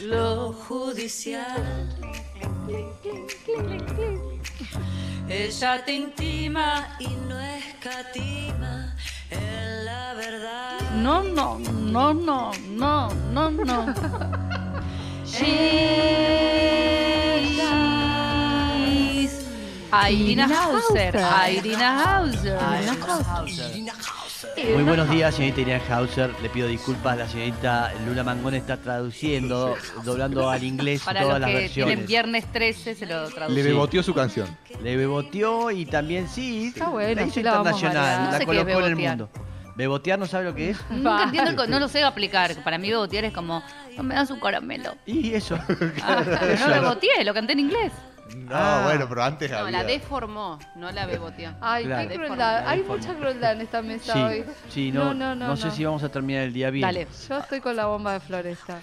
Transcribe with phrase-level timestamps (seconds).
[0.00, 1.86] Lo judicial.
[5.28, 8.96] Ella te intima y no escatima
[9.30, 10.80] en la verdad.
[10.96, 13.94] No, no, no, no, no, no, no.
[15.26, 15.42] She's
[20.10, 21.14] Irina Hauser.
[21.54, 22.58] Irina Hauser.
[24.74, 26.30] Muy buenos días, señorita Irina Hauser.
[26.42, 31.40] Le pido disculpas, la señorita Lula Mangón está traduciendo, doblando al inglés Para todas los
[31.42, 31.88] las que versiones.
[31.94, 33.62] tienen viernes 13 se lo Le traduce.
[33.62, 34.48] beboteó su canción.
[34.82, 38.24] Le beboteó y también sí, Está bueno, la hizo sí la vamos a internacional.
[38.24, 39.16] No la sé qué es colocó en el bebotear.
[39.18, 39.30] mundo.
[39.74, 40.78] ¿Bebotear no sabe lo que es?
[40.90, 42.54] Nunca entiendo, el co- no lo sé aplicar.
[42.62, 43.62] Para mí bebotear es como,
[43.96, 44.96] no me das un caramelo.
[45.06, 45.58] Y eso.
[46.02, 47.92] Ah, pero no lo beboteé, lo canté en inglés.
[48.36, 48.82] No, Ah.
[48.84, 49.70] bueno, pero antes No, había.
[49.78, 51.52] la deformó, no la beboteó.
[51.60, 52.08] Ay, Claro.
[52.08, 52.66] qué crueldad.
[52.68, 54.44] Hay mucha crueldad en esta mesa Sí, hoy.
[54.68, 55.70] sí, no, no, no, no, no sé no.
[55.72, 56.82] si vamos a terminar el día bien.
[56.82, 57.06] Dale.
[57.28, 58.80] Yo estoy con la bomba de floresta.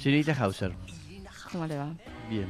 [0.00, 0.72] Señorita Hauser,
[1.52, 1.88] ¿Cómo le va?
[2.28, 2.46] bien.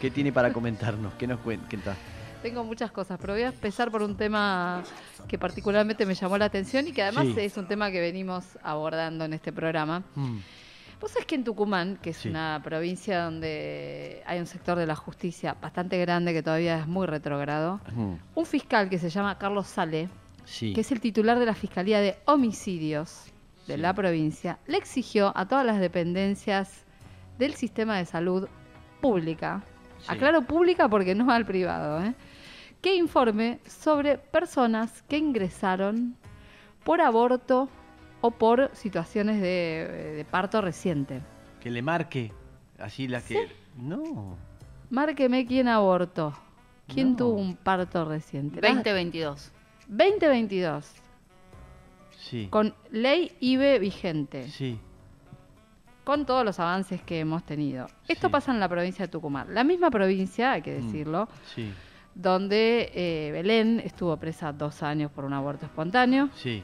[0.00, 1.14] ¿Qué tiene para comentarnos?
[1.14, 1.94] ¿Qué nos cuenta?
[2.42, 4.82] Tengo muchas cosas, pero voy a empezar por un tema
[5.26, 7.40] que particularmente me llamó la atención y que además Sí.
[7.40, 10.02] es un tema que venimos abordando en este programa.
[10.14, 10.38] Mm,
[11.00, 12.28] Vos sabés que en Tucumán, que es Sí.
[12.30, 17.06] una provincia donde hay un sector de la justicia bastante grande que todavía es muy
[17.06, 20.08] retrogrado, mm, un fiscal que se llama Carlos Sale,
[20.44, 20.72] Sí.
[20.72, 23.26] que es el titular de la Fiscalía de Homicidios
[23.66, 23.80] de Sí.
[23.80, 26.84] la provincia, le exigió a todas las dependencias
[27.38, 28.48] del sistema de salud
[29.02, 29.62] pública,
[30.08, 32.14] aclaro pública porque no al privado, ¿eh?
[32.80, 36.16] que informe sobre personas que ingresaron
[36.84, 37.68] por aborto
[38.20, 41.20] o por situaciones de, de parto reciente.
[41.60, 42.32] Que le marque.
[42.78, 43.48] Así la que.
[43.76, 44.36] No.
[44.90, 46.32] Márqueme quién abortó.
[46.86, 47.16] ¿Quién No.
[47.16, 48.60] tuvo un parto reciente?
[48.60, 49.52] Las- 2022.
[49.88, 50.92] 2022.
[52.18, 52.48] Sí.
[52.50, 54.48] Con ley IBE vigente.
[54.48, 54.78] Sí.
[56.04, 57.88] con todos los avances que hemos tenido.
[58.06, 58.32] Esto Sí.
[58.32, 60.86] pasa en la provincia de Tucumán, la misma provincia, hay que Mm.
[60.86, 61.72] decirlo, Sí.
[62.14, 66.62] donde eh, Belén estuvo presa dos años por un aborto espontáneo, Sí.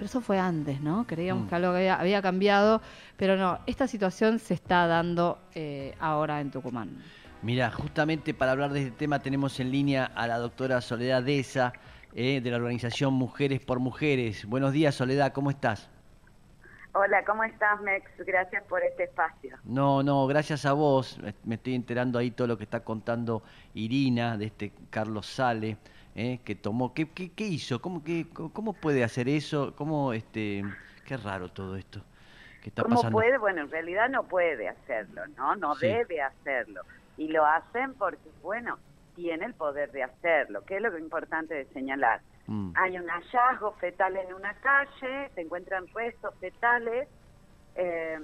[0.00, 1.06] Pero eso fue antes, ¿no?
[1.06, 1.48] Creíamos Mm.
[1.50, 2.80] que algo había, había cambiado,
[3.18, 7.02] pero no, esta situación se está dando eh, ahora en Tucumán.
[7.42, 11.74] Mira, justamente para hablar de este tema tenemos en línea a la doctora Soledad Deza,
[12.14, 14.46] eh, de la organización Mujeres por Mujeres.
[14.46, 15.90] Buenos días, Soledad, ¿cómo estás?
[16.94, 18.10] Hola, ¿cómo estás, Mex?
[18.26, 19.58] Gracias por este espacio.
[19.64, 21.18] No, no, gracias a vos.
[21.22, 23.42] Me- Me estoy enterando ahí todo lo que está contando
[23.74, 25.76] Irina, de este Carlos Sale,
[26.14, 26.92] eh, que tomó.
[26.94, 27.80] ¿Qué, qué, qué hizo?
[27.80, 29.74] ¿Cómo, qué, ¿Cómo puede hacer eso?
[29.76, 30.64] ¿Cómo, este,
[31.04, 32.02] qué raro todo esto
[32.62, 33.16] que está ¿Cómo pasando?
[33.16, 33.38] puede?
[33.38, 35.56] Bueno, en realidad no puede hacerlo, ¿no?
[35.56, 35.86] No Sí.
[35.86, 36.82] debe hacerlo.
[37.16, 38.78] Y lo hacen porque, bueno,
[39.14, 42.20] tiene el poder de hacerlo, que es lo que es importante de señalar.
[42.46, 47.08] Mm, Hay un hallazgo fetal en una calle, se encuentran restos fetales.
[47.76, 48.18] eh,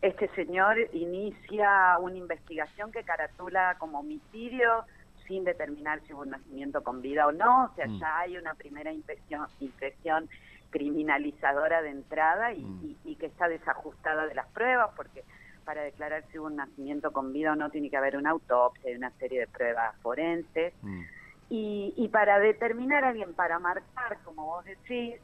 [0.00, 4.84] este señor inicia una investigación que caratula como homicidio
[5.26, 7.66] sin determinar si hubo un nacimiento con vida o no.
[7.66, 7.98] O sea, Mm.
[8.00, 10.28] ya hay una primera impresión, impresión
[10.70, 12.84] criminalizadora de entrada y, Mm.
[12.84, 15.24] y- y que está desajustada de las pruebas, porque
[15.64, 18.90] para declarar si hubo un nacimiento con vida o no tiene que haber una autopsia
[18.90, 20.74] y una serie de pruebas forenses.
[20.82, 21.02] mm,
[21.54, 25.20] Y, y para determinar a alguien, para marcar, como vos decís,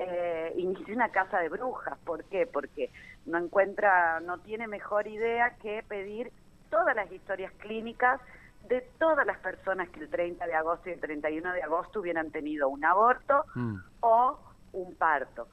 [0.00, 1.96] eh, inicia una casa de brujas.
[2.04, 2.46] ¿Por qué?
[2.46, 2.90] Porque
[3.26, 6.32] no encuentra, no tiene mejor idea que pedir
[6.68, 8.20] todas las historias clínicas
[8.68, 12.30] de todas las personas que el 30 de agosto y el 31 de agosto hubieran
[12.30, 13.76] tenido un aborto mm.
[14.00, 14.38] o
[14.72, 15.48] un parto.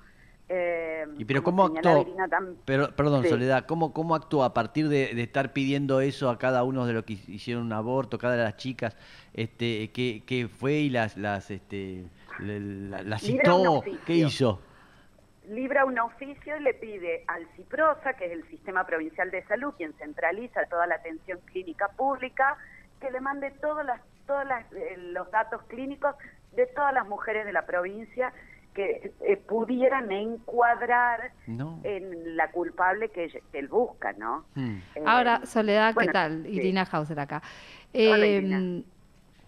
[0.48, 2.06] Eh, ¿Y pero cómo actuó?
[2.66, 3.30] Pero, perdón, Sí.
[3.30, 6.94] Soledad, ¿cómo, ¿cómo actúa a partir de, de estar pidiendo eso a cada uno de
[6.94, 8.96] los que hicieron un aborto, cada de las chicas,
[9.34, 12.04] este, que, que fue y las, las, este,
[12.40, 14.04] le- la, la Libra un citó?
[14.06, 14.60] ¿Qué hizo?
[15.50, 19.74] libra un oficio y le pide al CIPROSA, que es el Sistema Provincial de Salud,
[19.78, 22.58] quien centraliza toda la atención clínica pública,
[23.06, 26.16] que le mande todos las, todas las, eh, los datos clínicos
[26.56, 28.34] de todas las mujeres de la provincia
[28.74, 31.80] que eh, pudieran encuadrar No.
[31.84, 34.46] en la culpable que, que él busca, ¿no?
[34.56, 34.78] Mm.
[34.96, 36.44] Eh, Ahora, Soledad, ¿qué bueno, tal?
[36.44, 36.50] sí.
[36.56, 37.42] Irina Hauser acá.
[37.94, 38.84] Hola, Eh, Irina.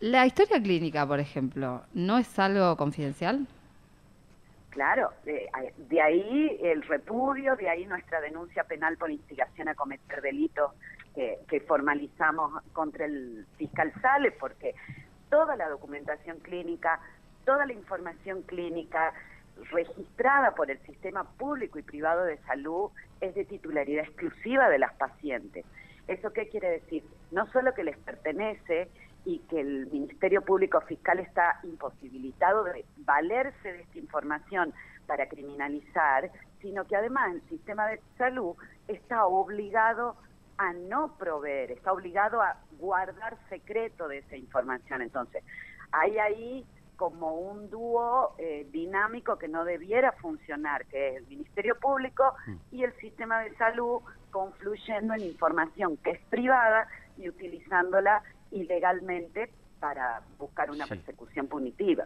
[0.01, 3.48] la historia clínica, por ejemplo, ¿no es algo confidencial?
[4.69, 5.50] Claro, de,
[5.89, 10.71] de ahí el repudio, de ahí nuestra denuncia penal por instigación a cometer delitos
[11.48, 14.75] que, formalizamos contra el fiscal Sales, porque
[15.30, 17.00] toda la documentación clínica,
[17.46, 19.14] toda la información clínica
[19.72, 22.92] registrada por el sistema público y privado de salud
[23.22, 25.66] es de titularidad exclusiva de las pacientes.
[26.08, 27.04] ¿Eso qué quiere decir?
[27.31, 28.88] No solo que les pertenece
[29.25, 34.72] y que el Ministerio Público Fiscal está imposibilitado de valerse de esta información
[35.08, 36.30] para criminalizar,
[36.62, 38.56] sino que además el sistema de salud
[38.88, 40.16] está obligado
[40.57, 45.01] a no proveer, está obligado a guardar secreto de esa información.
[45.01, 45.44] Entonces,
[45.92, 46.65] hay ahí
[46.95, 52.33] como un dúo eh, dinámico que no debiera funcionar, que es el Ministerio Público
[52.71, 54.01] y el sistema de salud
[54.31, 56.88] confluyendo en información que es privada
[57.18, 60.89] y utilizándola ilegalmente para buscar una Sí.
[60.95, 62.06] persecución punitiva.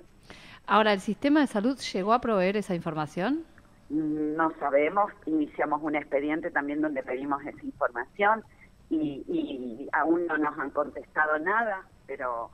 [0.68, 3.46] Ahora, ¿el sistema de salud llegó a proveer esa información?
[3.92, 8.44] No sabemos, iniciamos un expediente también donde pedimos esa información
[8.90, 12.52] y, y aún no nos han contestado nada, pero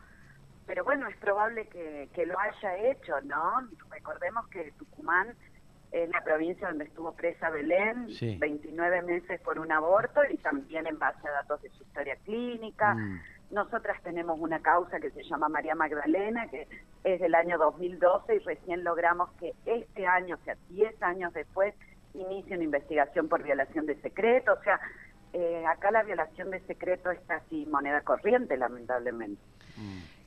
[0.66, 3.70] pero bueno, es probable que, que lo haya hecho, ¿no?
[3.90, 5.34] Recordemos que Tucumán
[5.94, 8.36] es la provincia donde estuvo presa Belén, Sí.
[8.38, 12.96] 29 meses por un aborto y también en base a datos de su historia clínica.
[12.96, 13.22] Mm.
[13.52, 16.68] Nosotras tenemos una causa que se llama María Magdalena, que
[17.04, 21.74] es del año 2012 y recién logramos que este año, o sea, 10 años después,
[22.14, 24.54] inicie una investigación por violación de secreto.
[24.54, 24.80] O sea,
[25.34, 29.42] eh, acá la violación de secreto es casi moneda corriente, lamentablemente.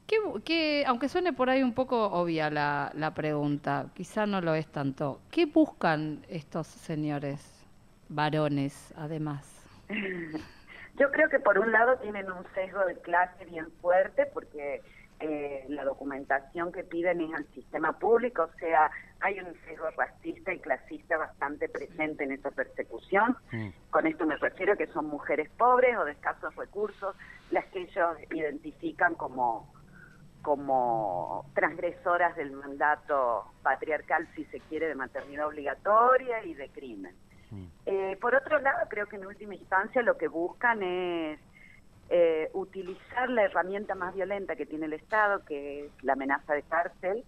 [0.07, 4.41] ¿Qué, bu- qué- aunque suene por ahí un poco obvia la, la pregunta, quizá no
[4.41, 7.65] lo es tanto, ¿qué buscan estos señores,
[8.09, 9.47] varones, además?
[10.99, 14.83] Yo creo que por un lado tienen un sesgo de clase bien fuerte porque
[15.21, 18.91] eh, la documentación que piden es al sistema público, o sea,
[19.21, 23.37] hay un sesgo racista y clasista bastante presente en esa persecución.
[23.53, 23.69] Mm.
[23.91, 27.15] Con esto me refiero que son mujeres pobres o de escasos recursos
[27.51, 29.73] las que ellos identifican como
[30.43, 37.15] como transgresoras del mandato patriarcal, si se quiere, de maternidad obligatoria y de crimen.
[37.87, 41.41] Eh, por otro lado, creo que en última instancia lo que buscan es
[42.09, 46.63] eh, utilizar la herramienta más violenta que tiene el Estado, que es la amenaza de
[46.63, 47.25] cárcel,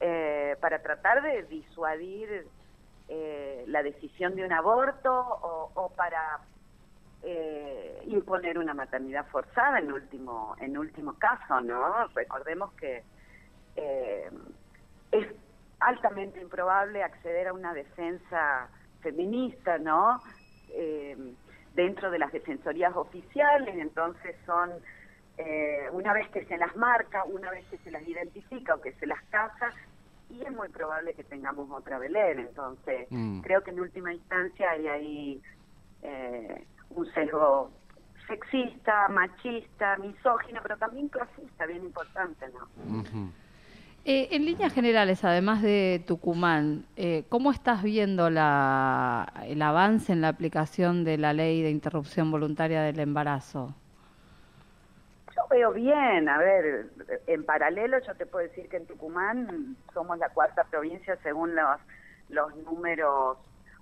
[0.00, 2.46] eh, para tratar de disuadir
[3.08, 6.40] eh, la decisión de un aborto o, o para
[7.22, 12.08] eh, imponer una maternidad forzada en último en último caso, ¿no?
[12.08, 13.02] Recordemos que
[15.10, 15.26] es
[15.80, 18.68] altamente improbable acceder a una defensa
[19.04, 20.22] feminista, ¿no?
[20.70, 21.16] Eh,
[21.74, 24.70] dentro de las defensorías oficiales, entonces son
[25.36, 28.92] eh, una vez que se las marca, una vez que se las identifica o que
[28.92, 29.72] se las casa,
[30.30, 32.38] y es muy probable que tengamos otra Belén.
[32.38, 33.40] Entonces, Mm.
[33.40, 35.42] creo que en última instancia hay ahí
[36.02, 37.70] eh, un sesgo
[38.26, 42.64] sexista, machista, misógino, pero también clasista, bien importante, ¿no?
[43.00, 43.32] Ujú.
[44.06, 50.20] Eh, en líneas generales, además de Tucumán, eh, ¿cómo estás viendo la, el avance en
[50.20, 53.74] la aplicación de la ley de interrupción voluntaria del embarazo?
[55.34, 56.86] Yo veo bien, a ver,
[57.26, 61.80] en paralelo yo te puedo decir que en Tucumán somos la cuarta provincia según los,
[62.28, 63.38] los números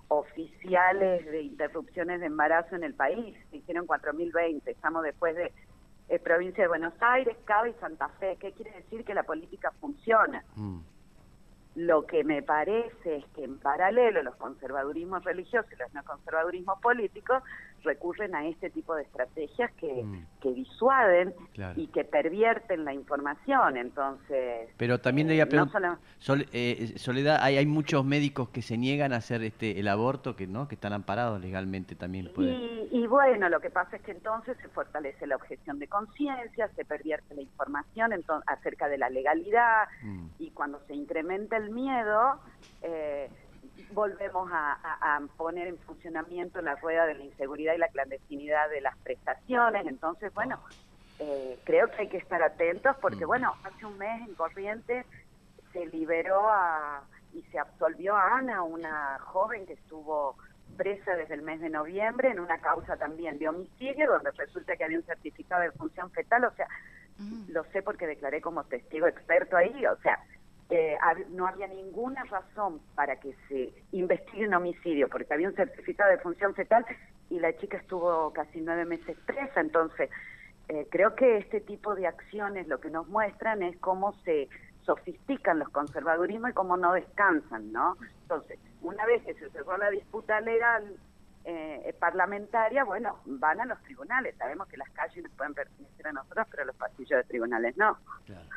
[0.06, 3.36] oficiales de interrupciones de embarazo en el país.
[3.50, 5.52] Se hicieron 4.020, estamos después de
[6.12, 8.36] eh, provincia de Buenos Aires, Cava y Santa Fe.
[8.38, 9.02] ¿Qué quiere decir?
[9.02, 10.44] Que la política funciona.
[10.56, 10.80] Mm.
[11.76, 16.78] Lo que me parece es que en paralelo los conservadurismos religiosos y los no conservadurismos
[16.80, 17.42] políticos
[17.82, 20.26] recurren a este tipo de estrategias que, Mm.
[20.40, 21.80] que disuaden Claro.
[21.80, 23.76] y que pervierten la información.
[23.76, 28.62] Entonces, Pero también le eh, a preguntar, Sol- eh, Soledad, hay, hay muchos médicos que
[28.62, 32.30] se niegan a hacer este el aborto, que no, que están amparados legalmente también.
[32.34, 32.54] pueden-
[32.90, 36.68] Y, y bueno, lo que pasa es que entonces se fortalece la objeción de conciencia,
[36.76, 40.26] se pervierte la información enton- acerca de la legalidad Mm.
[40.38, 42.40] y cuando se incrementa el miedo,
[42.82, 43.28] eh,
[43.90, 48.68] volvemos a, a- a poner en funcionamiento la rueda de la inseguridad y la clandestinidad
[48.70, 49.86] de las prestaciones.
[49.86, 50.60] Entonces, bueno,
[51.18, 53.28] eh, creo que hay que estar atentos porque, Mm.
[53.28, 55.06] bueno, hace un mes en Corrientes
[55.72, 60.36] se liberó a, y se absolvió a Ana, una joven que estuvo
[60.76, 64.84] presa desde el mes de noviembre en una causa también de homicidio, donde resulta que
[64.84, 66.66] había un certificado de función fetal, o sea,
[67.48, 70.18] lo sé porque declaré como testigo experto ahí, o sea,
[70.74, 70.96] eh,
[71.32, 76.16] no había ninguna razón para que se investigue un homicidio, porque había un certificado de
[76.16, 76.86] función fetal
[77.28, 80.08] y la chica estuvo casi nueve meses presa, entonces
[80.68, 84.48] eh, creo que este tipo de acciones lo que nos muestran es cómo se
[84.86, 87.98] sofistican los conservadurismos y cómo no descansan, ¿no?
[88.22, 90.96] Entonces, una vez que se cerró la disputa legal
[91.44, 94.34] eh, parlamentaria, bueno, van a los tribunales.
[94.38, 97.98] Sabemos que las calles nos pueden pertenecer a nosotros, pero los pasillos de tribunales no.
[98.24, 98.48] Claro.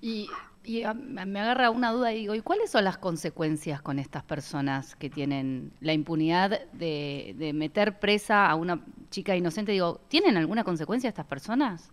[0.00, 0.28] Y,
[0.64, 4.22] y a- me agarra una duda y digo, ¿y cuáles son las consecuencias con estas
[4.24, 9.72] personas que tienen la impunidad de, de meter presa a una chica inocente?
[9.72, 11.90] Digo, ¿tienen alguna consecuencia estas personas?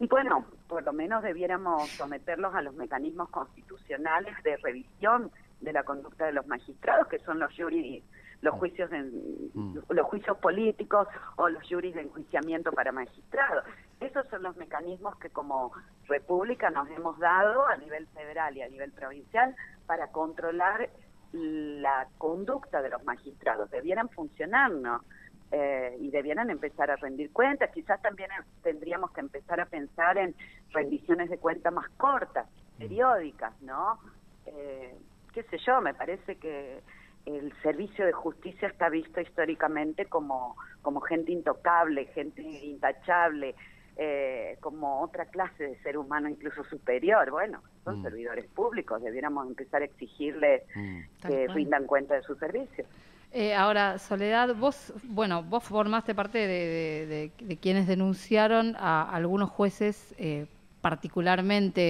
[0.00, 5.30] Y bueno, por lo menos debiéramos someterlos a los mecanismos constitucionales de revisión
[5.60, 8.02] de la conducta de los magistrados, que son los jury
[8.40, 9.10] los juicios en,
[9.54, 9.78] Mm.
[9.88, 13.64] los juicios políticos o los juris de enjuiciamiento para magistrados.
[14.00, 15.72] Esos son los mecanismos que como
[16.06, 19.54] república nos hemos dado a nivel federal y a nivel provincial
[19.86, 20.88] para controlar
[21.32, 23.70] la conducta de los magistrados.
[23.70, 25.02] Debieran funcionar, ¿no?
[25.50, 27.70] Eh, y debieran empezar a rendir cuentas.
[27.72, 30.34] Quizás también eh, tendríamos que empezar a pensar en
[30.72, 32.46] rendiciones de cuentas más cortas,
[32.78, 33.98] periódicas, ¿no?
[34.46, 34.94] Eh,
[35.32, 36.82] qué sé yo, me parece que
[37.24, 43.54] el servicio de justicia está visto históricamente como, como gente intocable, gente intachable,
[43.98, 47.30] eh, como otra clase de ser humano incluso superior.
[47.30, 48.02] Bueno, son Mm.
[48.04, 51.00] servidores públicos, debiéramos empezar a exigirles Mm.
[51.26, 52.86] Que rindan cuenta de sus servicios.
[53.32, 59.02] Eh, ahora, Soledad, vos, bueno, vos formaste parte de, de- de- de quienes denunciaron a
[59.14, 60.46] algunos jueces eh,
[60.80, 61.82] particularmente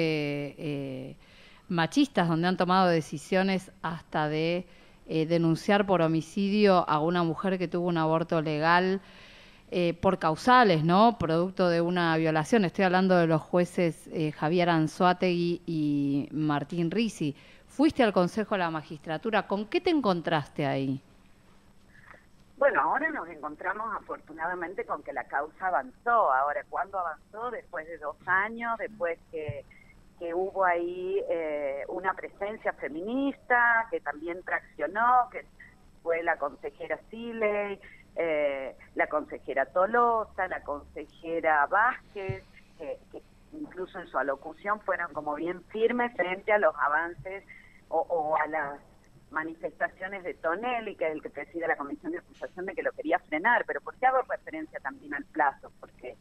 [0.59, 1.17] eh,
[1.69, 4.65] machistas, donde han tomado decisiones hasta de
[5.07, 9.01] eh, denunciar por homicidio a una mujer que tuvo un aborto legal
[9.71, 11.19] eh, por causales, ¿no?
[11.19, 12.65] Producto de una violación.
[12.65, 17.37] Estoy hablando de los jueces eh, Javier Anzuategui y Martín Risi.
[17.67, 19.47] Fuiste al Consejo de la Magistratura.
[19.47, 21.03] ¿Con qué te encontraste ahí?
[22.57, 26.33] Bueno, ahora nos encontramos afortunadamente con que la causa avanzó.
[26.33, 27.51] Ahora, ¿cuándo avanzó?
[27.51, 29.65] Después de dos años, después que,
[30.19, 35.45] que hubo ahí eh, una presencia feminista que también traccionó, que
[36.03, 37.79] fue la consejera Siley,
[38.21, 42.43] eh, la consejera Tolosa, la consejera Vázquez,
[42.77, 42.99] que,
[43.53, 47.45] incluso en su alocución fueron como bien firmes frente a los avances
[47.89, 48.81] o, a las
[49.31, 52.91] manifestaciones de Tonelli, que es el que preside la comisión de acusación de que lo
[52.91, 55.71] quería frenar, pero ¿por qué hago referencia también al plazo?
[55.79, 56.17] Porque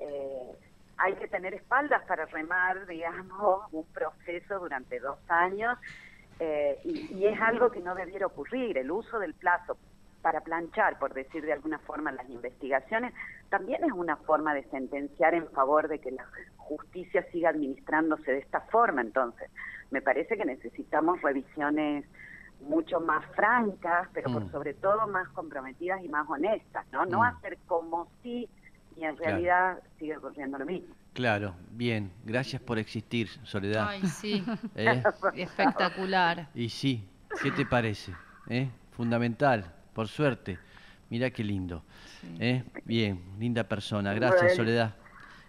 [0.00, 0.52] eh,
[0.96, 5.76] hay que tener espaldas para remar, digamos, un proceso durante dos años
[6.40, 8.78] eh, y es algo que no debiera ocurrir.
[8.78, 9.76] El uso del plazo
[10.24, 13.12] para planchar, por decir de alguna forma, las investigaciones,
[13.50, 16.24] también es una forma de sentenciar en favor de que la
[16.56, 19.02] justicia siga administrándose de esta forma.
[19.02, 19.50] Entonces,
[19.90, 22.06] me parece que necesitamos revisiones
[22.60, 24.50] mucho más francas, pero por Mm.
[24.50, 27.04] sobre todo más comprometidas y más honestas, ¿no?
[27.04, 27.26] No Mm.
[27.26, 28.48] hacer como si
[28.96, 29.30] y en Claro.
[29.32, 30.94] realidad sigue ocurriendo lo mismo.
[31.12, 32.12] Claro, bien.
[32.24, 33.88] Gracias por existir, Soledad.
[33.90, 34.42] Ay, sí,
[34.74, 35.02] ¿Eh?
[35.34, 36.48] espectacular.
[36.54, 37.06] Y sí,
[37.42, 38.16] ¿qué te parece?
[38.46, 38.70] ¿Eh?
[38.92, 40.58] Fundamental, por suerte.
[41.10, 41.82] Mirá qué lindo.
[42.40, 42.64] ¿Eh?
[42.84, 44.12] Bien, linda persona.
[44.14, 44.56] Gracias, Bueno.
[44.56, 44.94] Soledad.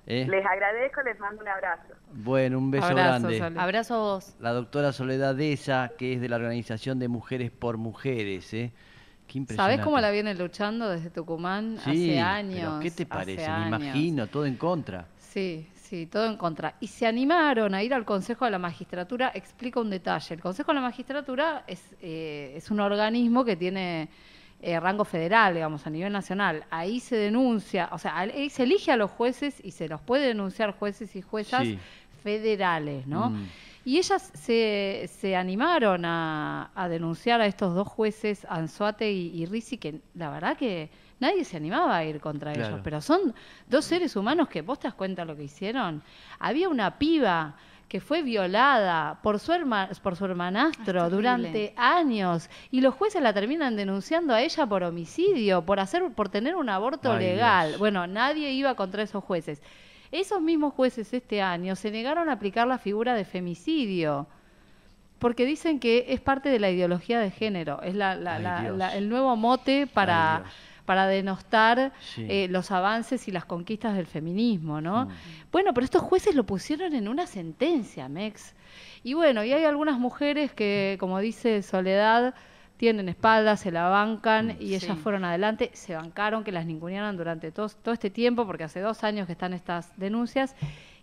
[0.08, 0.28] ¿Eh?
[0.30, 1.94] Les agradezco, les mando un abrazo.
[2.14, 3.40] Bueno, un beso Abrazo, grande.
[3.40, 3.60] Sole.
[3.60, 4.36] Abrazo a vos.
[4.40, 8.54] La doctora Soledad Deza, que es de la Organización de Mujeres por Mujeres.
[8.54, 8.72] ¿eh?
[9.28, 9.74] Qué impresionante.
[9.74, 12.60] ¿Sabés cómo la viene luchando desde Tucumán Sí, hace años?
[12.60, 13.50] pero ¿qué te parece?
[13.50, 15.08] Me imagino, todo en contra.
[15.18, 16.76] Sí, sí, todo en contra.
[16.80, 19.32] Y se animaron a ir al Consejo de la Magistratura.
[19.34, 20.36] Explico un detalle.
[20.36, 24.10] El Consejo de la Magistratura es, eh, es un organismo que tiene
[24.62, 26.64] eh, rango federal, digamos, a nivel nacional.
[26.72, 30.28] Ahí se denuncia, o sea, ahí se elige a los jueces y se los puede
[30.28, 31.78] denunciar jueces y juezas Sí.
[32.24, 33.30] federales, ¿no?
[33.30, 33.46] Mm.
[33.88, 39.46] Y ellas se, se animaron a, a denunciar a estos dos jueces, Anzuate y, y
[39.46, 40.90] Risi, que la verdad que
[41.20, 42.70] nadie se animaba a ir contra Claro.
[42.70, 43.34] ellos, pero son
[43.68, 46.02] dos seres humanos que vos te das cuenta lo que hicieron.
[46.40, 47.56] Había una piba
[47.88, 53.22] que fue violada por su, herma- por su hermanastro Ah, durante años y los jueces
[53.22, 57.68] la terminan denunciando a ella por homicidio, por hacer por tener un aborto Ay, legal.
[57.70, 57.80] Dios.
[57.80, 59.62] Bueno, nadie iba contra esos jueces.
[60.12, 64.28] Esos mismos jueces este año se negaron a aplicar la figura de femicidio.
[65.20, 68.62] Porque dicen que es parte de la ideología de género, es la- la- Ay, la-
[68.62, 68.78] Dios.
[68.78, 70.44] la- el nuevo mote para, Ay.
[70.86, 72.26] Para denostar Sí.
[72.30, 75.06] eh, los avances y las conquistas del feminismo, ¿no?
[75.06, 75.10] Mm.
[75.52, 78.56] Bueno, pero estos jueces lo pusieron en una sentencia, Mex.
[79.04, 82.34] Y bueno, y hay algunas mujeres que, como dice Soledad,
[82.78, 84.58] tienen espalda, se la bancan Mm.
[84.62, 85.02] y ellas Sí.
[85.02, 89.04] fueron adelante, se bancaron que las ningunearan durante todo, todo este tiempo, porque hace dos
[89.04, 90.56] años que están estas denuncias.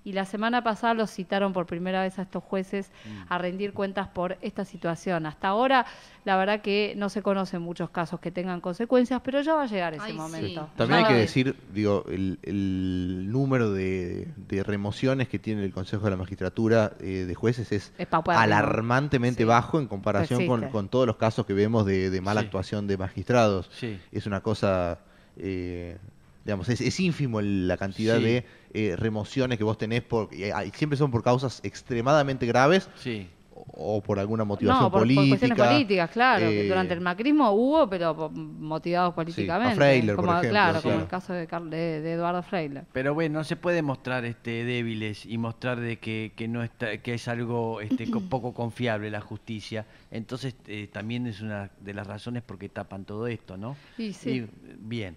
[0.05, 3.23] Y la semana pasada los citaron por primera vez a estos jueces Mm.
[3.33, 5.27] a rendir cuentas por esta situación.
[5.27, 5.87] Hasta ahora,
[6.25, 9.67] la verdad que no se conocen muchos casos que tengan consecuencias, pero ya va a
[9.67, 10.19] llegar ese Ay, sí.
[10.19, 10.69] momento.
[10.77, 16.05] También hay que decir, digo, el, el número de, de remociones que tiene el Consejo
[16.05, 17.93] de la Magistratura eh, de jueces es
[18.27, 19.45] alarmantemente Sí.
[19.45, 22.47] bajo en comparación con, con todos los casos que vemos de, de mala Sí.
[22.47, 23.71] actuación de magistrados.
[23.73, 23.99] Sí.
[24.11, 24.99] Es una cosa,
[25.37, 25.97] eh,
[26.45, 28.23] digamos, es, es ínfimo el- la cantidad Sí.
[28.25, 28.45] de
[28.75, 33.29] eh, remociones que vos tenés, por, y hay- siempre son por causas extremadamente graves Sí.
[33.75, 35.29] o, por alguna motivación no, por, por política.
[35.29, 36.49] cuestiones políticas, claro.
[36.49, 39.77] que eh, durante el macrismo hubo, pero motivados políticamente.
[39.77, 42.85] Freyler, por como, ejemplo, claro, como el caso de, Carl- de, de Eduardo Freyler.
[42.93, 46.97] Pero bueno, no se puede mostrar este débiles y mostrar de que, que no está,
[46.99, 49.87] que es algo este, co- poco confiable la justicia.
[50.11, 53.77] Entonces eh, también es una de las razones por qué tapan todo esto, ¿no?
[53.99, 54.31] Y sí.
[54.31, 54.47] Y,
[54.79, 55.17] bien.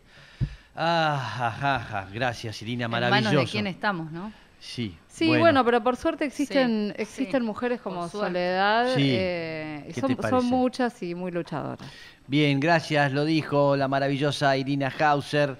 [0.75, 2.07] Ah, ajá, ajá.
[2.11, 3.23] Gracias, Irina, En maravilloso.
[3.33, 4.31] manos de quién estamos, ¿no?
[4.59, 4.97] Sí.
[5.07, 8.09] Sí, bueno, pero por suerte existen Sí, existen sí, mujeres como.
[8.09, 8.93] Soledad.
[8.95, 9.15] Sí.
[9.15, 11.87] eh, y ¿Qué son, son muchas y muy luchadoras.
[12.27, 15.57] Bien, gracias, lo dijo la maravillosa Irina Hauser.